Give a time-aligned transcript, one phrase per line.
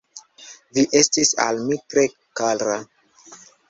[0.77, 2.09] Vi estis al mi tre
[2.43, 2.83] kara.